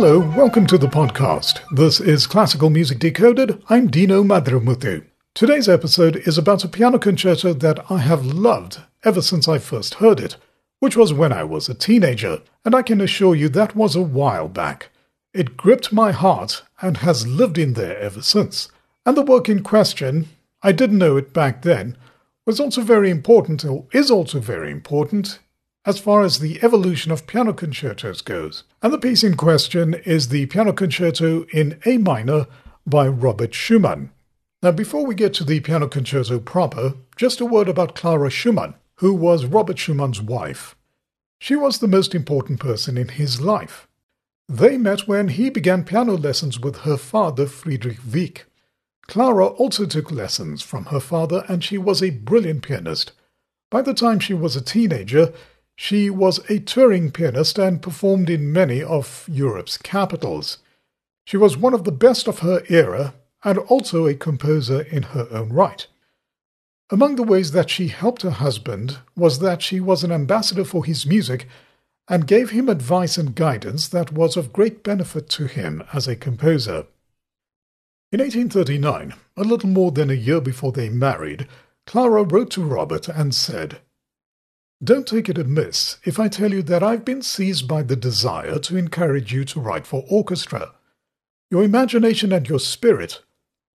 [0.00, 1.58] Hello, welcome to the podcast.
[1.72, 3.60] This is Classical Music Decoded.
[3.68, 5.04] I'm Deano Madramuthu.
[5.34, 9.94] Today's episode is about a piano concerto that I have loved ever since I first
[9.94, 10.36] heard it,
[10.78, 14.00] which was when I was a teenager, and I can assure you that was a
[14.00, 14.90] while back.
[15.34, 18.68] It gripped my heart and has lived in there ever since.
[19.04, 20.28] And the work in question,
[20.62, 21.96] I didn't know it back then,
[22.46, 25.40] was also very important, or is also very important,
[25.88, 28.64] as far as the evolution of piano concertos goes.
[28.82, 32.46] And the piece in question is the Piano Concerto in A minor
[32.86, 34.10] by Robert Schumann.
[34.62, 38.74] Now, before we get to the piano concerto proper, just a word about Clara Schumann,
[38.96, 40.76] who was Robert Schumann's wife.
[41.40, 43.88] She was the most important person in his life.
[44.46, 48.44] They met when he began piano lessons with her father, Friedrich Wieck.
[49.06, 53.12] Clara also took lessons from her father, and she was a brilliant pianist.
[53.70, 55.32] By the time she was a teenager,
[55.80, 60.58] she was a touring pianist and performed in many of Europe's capitals.
[61.24, 65.28] She was one of the best of her era and also a composer in her
[65.30, 65.86] own right.
[66.90, 70.84] Among the ways that she helped her husband was that she was an ambassador for
[70.84, 71.46] his music
[72.08, 76.16] and gave him advice and guidance that was of great benefit to him as a
[76.16, 76.88] composer.
[78.10, 81.46] In 1839, a little more than a year before they married,
[81.86, 83.78] Clara wrote to Robert and said,
[84.82, 88.58] don't take it amiss if I tell you that I've been seized by the desire
[88.60, 90.72] to encourage you to write for orchestra.
[91.50, 93.22] Your imagination and your spirit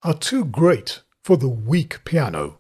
[0.03, 2.59] are too great for the weak piano.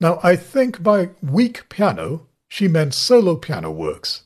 [0.00, 4.24] Now, I think by weak piano she meant solo piano works.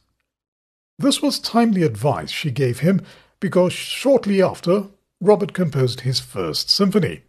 [0.98, 3.02] This was timely advice she gave him
[3.40, 4.86] because shortly after,
[5.20, 7.22] Robert composed his first symphony.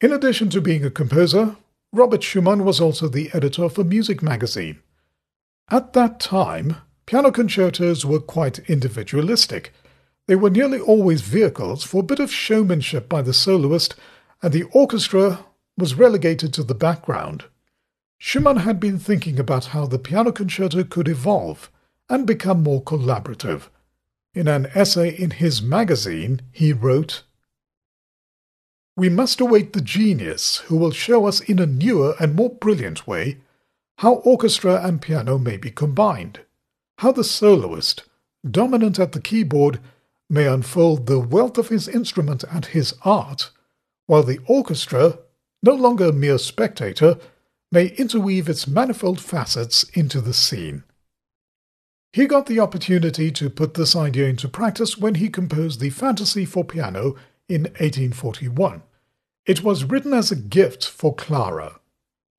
[0.00, 1.56] In addition to being a composer,
[1.94, 4.80] Robert Schumann was also the editor of a music magazine.
[5.70, 9.72] At that time, piano concertos were quite individualistic.
[10.26, 13.94] They were nearly always vehicles for a bit of showmanship by the soloist,
[14.42, 15.46] and the orchestra
[15.78, 17.44] was relegated to the background.
[18.18, 21.70] Schumann had been thinking about how the piano concerto could evolve
[22.08, 23.68] and become more collaborative.
[24.34, 27.22] In an essay in his magazine, he wrote,
[28.96, 33.06] we must await the genius who will show us in a newer and more brilliant
[33.06, 33.38] way
[33.98, 36.40] how orchestra and piano may be combined,
[36.98, 38.04] how the soloist,
[38.48, 39.80] dominant at the keyboard,
[40.28, 43.50] may unfold the wealth of his instrument and his art,
[44.06, 45.18] while the orchestra,
[45.62, 47.16] no longer a mere spectator,
[47.70, 50.82] may interweave its manifold facets into the scene.
[52.12, 56.44] He got the opportunity to put this idea into practice when he composed the Fantasy
[56.44, 57.16] for Piano
[57.48, 58.82] in 1841.
[59.46, 61.80] It was written as a gift for Clara.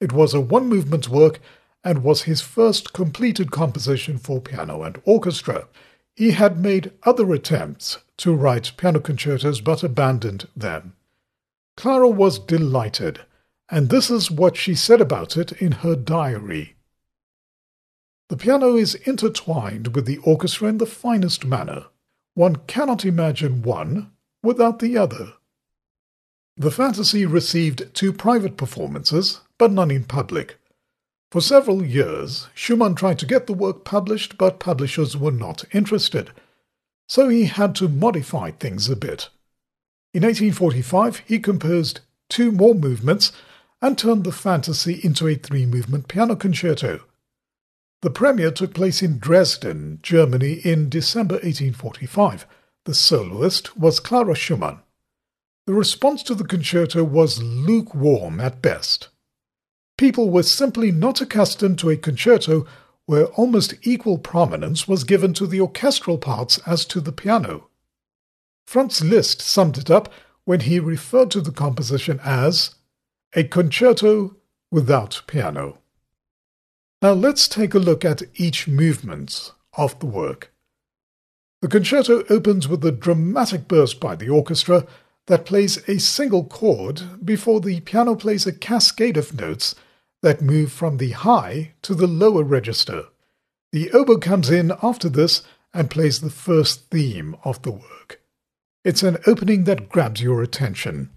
[0.01, 1.39] It was a one movement work
[1.83, 5.67] and was his first completed composition for piano and orchestra.
[6.15, 10.95] He had made other attempts to write piano concertos but abandoned them.
[11.77, 13.21] Clara was delighted,
[13.69, 16.75] and this is what she said about it in her diary.
[18.29, 21.85] The piano is intertwined with the orchestra in the finest manner.
[22.33, 24.11] One cannot imagine one
[24.45, 25.33] without the other.
[26.55, 30.57] The fantasy received two private performances, but none in public.
[31.31, 36.31] For several years, Schumann tried to get the work published, but publishers were not interested,
[37.09, 39.29] so he had to modify things a bit.
[40.13, 43.33] In 1845, he composed two more movements
[43.81, 47.01] and turned the fantasy into a three movement piano concerto.
[48.01, 52.47] The premiere took place in Dresden, Germany in December 1845.
[52.85, 54.79] The soloist was Clara Schumann.
[55.65, 59.09] The response to the concerto was lukewarm at best.
[59.97, 62.67] People were simply not accustomed to a concerto
[63.07, 67.69] where almost equal prominence was given to the orchestral parts as to the piano.
[68.67, 70.13] Franz Liszt summed it up
[70.43, 72.75] when he referred to the composition as
[73.33, 74.35] a concerto
[74.69, 75.79] without piano.
[77.01, 80.51] Now let's take a look at each movement of the work.
[81.61, 84.85] The concerto opens with a dramatic burst by the orchestra
[85.27, 89.75] that plays a single chord before the piano plays a cascade of notes
[90.21, 93.05] that move from the high to the lower register.
[93.71, 95.43] The oboe comes in after this
[95.73, 98.21] and plays the first theme of the work.
[98.83, 101.09] It's an opening that grabs your attention.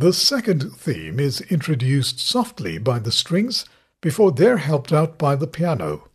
[0.00, 3.66] The second theme is introduced softly by the strings
[4.00, 6.08] before they're helped out by the piano.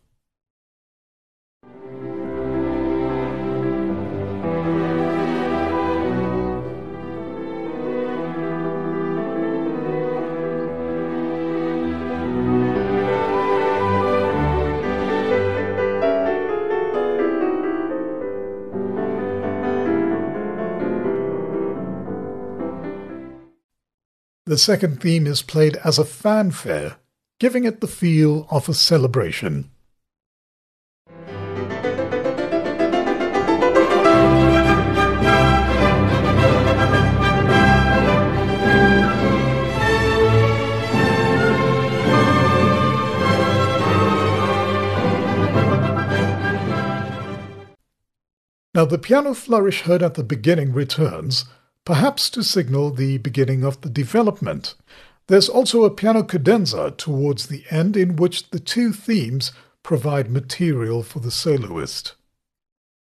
[24.48, 26.98] The second theme is played as a fanfare,
[27.40, 29.72] giving it the feel of a celebration.
[48.72, 51.46] Now, the piano flourish heard at the beginning returns,
[51.86, 54.74] perhaps to signal the beginning of the development.
[55.28, 59.52] There's also a piano cadenza towards the end in which the two themes
[59.84, 62.16] provide material for the soloist.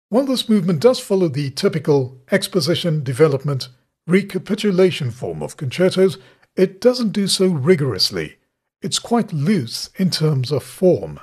[0.09, 3.69] While this movement does follow the typical exposition, development,
[4.07, 6.17] recapitulation form of concertos,
[6.57, 8.37] it doesn't do so rigorously.
[8.81, 11.21] It's quite loose in terms of form.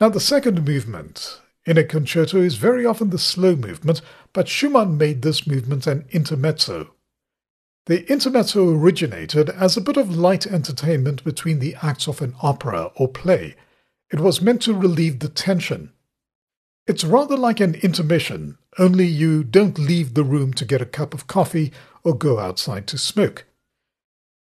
[0.00, 4.00] Now, the second movement in a concerto is very often the slow movement,
[4.32, 6.92] but Schumann made this movement an intermezzo.
[7.86, 12.90] The intermezzo originated as a bit of light entertainment between the acts of an opera
[12.96, 13.54] or play.
[14.10, 15.92] It was meant to relieve the tension.
[16.86, 21.14] It's rather like an intermission, only you don't leave the room to get a cup
[21.14, 21.72] of coffee
[22.02, 23.46] or go outside to smoke.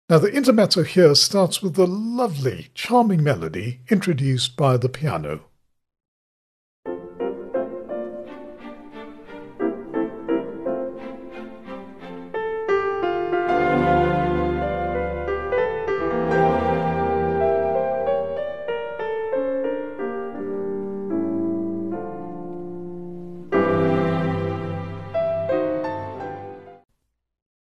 [0.08, 5.42] Now, the intermezzo here starts with a lovely, charming melody introduced by the piano.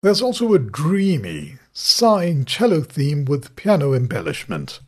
[0.08, 4.80] There's also a dreamy, sighing cello theme with piano embellishment.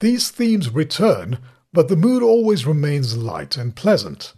[0.00, 1.38] These themes return,
[1.72, 4.34] but the mood always remains light and pleasant.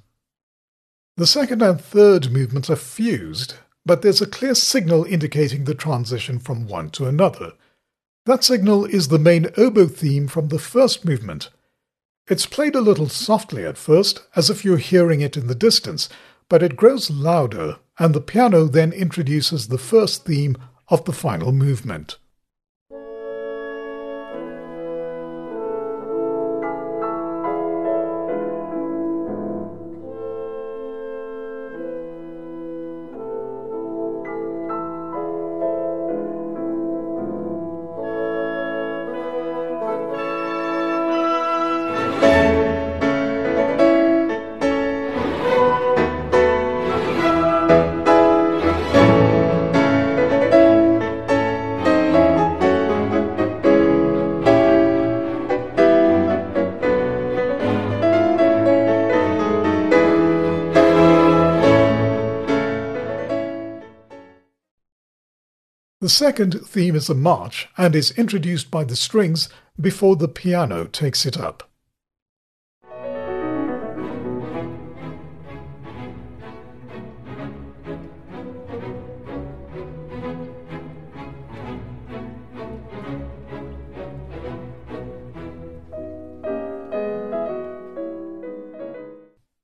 [1.16, 6.38] The second and third movements are fused, but there's a clear signal indicating the transition
[6.38, 7.54] from one to another.
[8.24, 11.50] That signal is the main oboe theme from the first movement.
[12.28, 16.08] It's played a little softly at first, as if you're hearing it in the distance,
[16.48, 20.56] but it grows louder, and the piano then introduces the first theme
[20.88, 22.18] of the final movement.
[66.08, 70.86] The second theme is a march and is introduced by the strings before the piano
[70.86, 71.68] takes it up.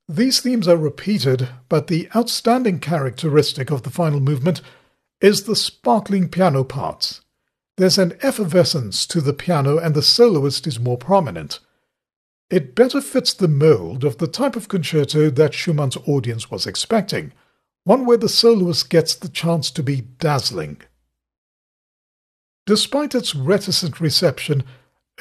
[0.07, 4.61] These themes are repeated, but the outstanding characteristic of the final movement
[5.21, 7.21] is the sparkling piano parts.
[7.77, 11.59] There's an effervescence to the piano and the soloist is more prominent.
[12.49, 17.33] It better fits the mold of the type of concerto that Schumann's audience was expecting,
[17.83, 20.81] one where the soloist gets the chance to be dazzling.
[22.65, 24.63] Despite its reticent reception,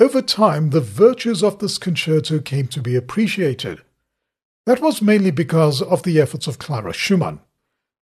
[0.00, 3.82] over time the virtues of this concerto came to be appreciated.
[4.66, 7.40] That was mainly because of the efforts of Clara Schumann.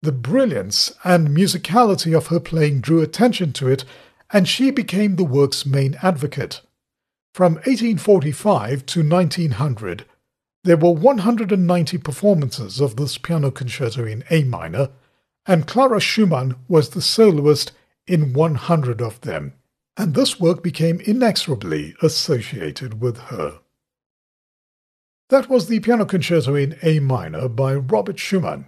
[0.02, 3.86] The brilliance and musicality of her playing drew attention to it,
[4.32, 6.62] and she became the work's main advocate.
[7.34, 10.06] From 1845 to 1900,
[10.64, 14.90] there were 190 performances of this piano concerto in A minor,
[15.46, 17.72] and Clara Schumann was the soloist
[18.08, 19.54] in 100 of them,
[19.98, 23.60] and this work became inexorably associated with her.
[25.30, 28.68] That was the Piano Concerto in A minor by Robert Schumann.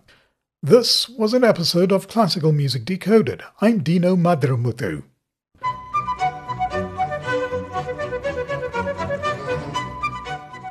[0.68, 3.42] This was an episode of Classical Music Decoded.
[3.62, 5.02] I'm Deano Madrumuthu.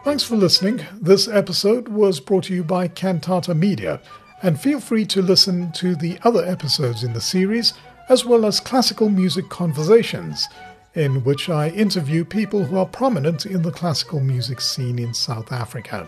[0.05, 0.85] Thanks for listening.
[1.01, 4.03] This episode was brought to you by Cantata Media,
[4.43, 7.73] and feel free to listen to the other episodes in the series,
[8.11, 10.47] as well as Classical Music Conversations,
[10.93, 15.53] in which I interview people who are prominent in the classical music scene in South
[15.53, 16.07] Africa.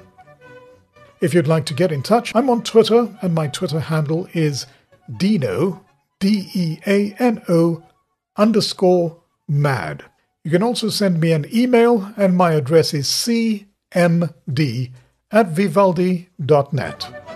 [1.21, 4.67] If you'd like to get in touch, I'm on Twitter, and my Twitter handle is
[5.11, 5.81] Deano,
[6.21, 7.83] D E A N O,
[8.37, 10.05] underscore mad.
[10.45, 14.93] You can also send me an email, and my address is cmd
[15.31, 17.28] at vivaldi.net.